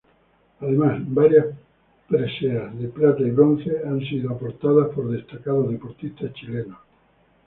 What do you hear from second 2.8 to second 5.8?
Plata y Bronce han sido aportadas por destacados